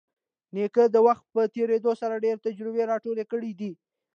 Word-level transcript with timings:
نیکه 0.55 0.83
د 0.93 0.97
وخت 1.07 1.25
په 1.35 1.41
تېرېدو 1.55 1.91
سره 2.01 2.21
ډېرې 2.23 2.39
تجربې 2.47 2.83
راټولې 2.91 3.25
کړي 3.31 3.51
دي. 3.59 3.71